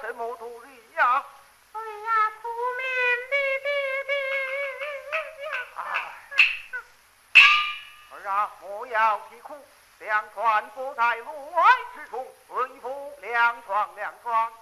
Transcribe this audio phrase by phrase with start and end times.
[0.00, 1.24] 什么主意呀？
[1.72, 2.84] 哎呀，苦命
[3.30, 3.36] 的
[5.44, 5.48] 呀！
[8.10, 9.56] 儿啊，莫要啼哭，
[10.00, 11.62] 粮船不在路外
[11.94, 14.52] 之处，为复两船，两船。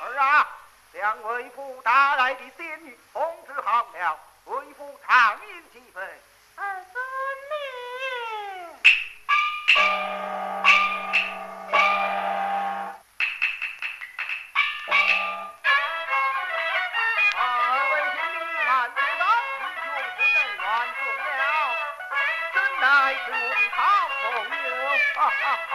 [0.00, 0.48] 儿啊，
[0.92, 6.00] 两位父打来的仙女，红纸好了，为父长饮几杯。
[6.56, 6.64] 啊、
[17.40, 17.42] 二
[17.90, 19.22] 位兄弟慢些走，
[19.58, 20.62] 英雄不能乱
[20.98, 21.00] 动
[21.38, 21.42] 了。
[22.54, 22.84] 真乃
[23.14, 23.78] 是我的好
[24.08, 24.68] 朋友，
[25.14, 25.72] 哈哈！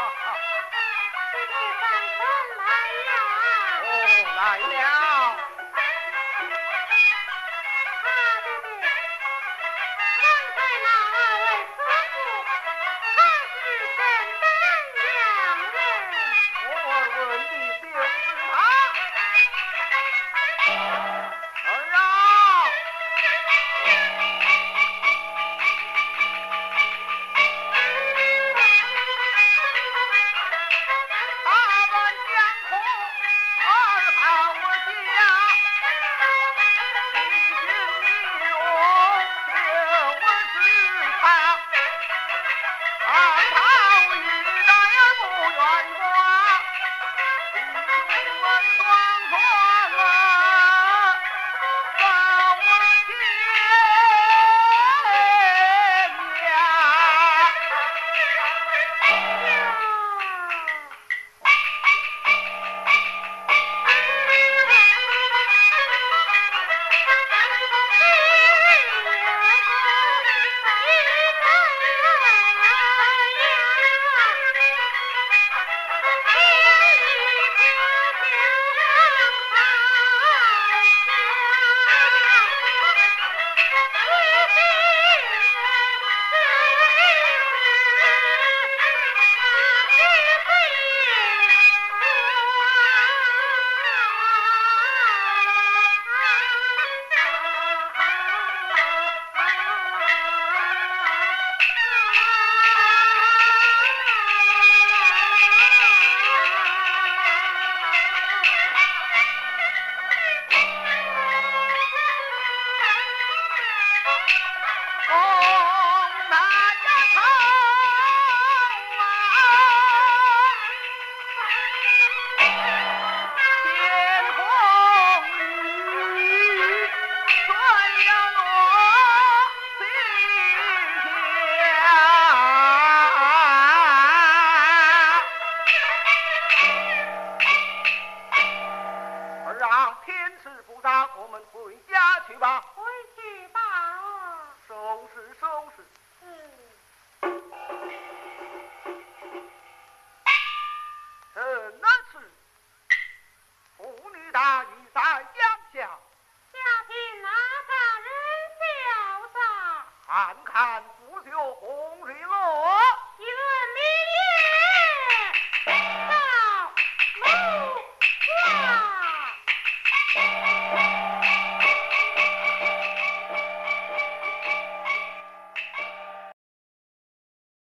[4.36, 5.53] 来，来了。
[23.86, 24.23] Thank you.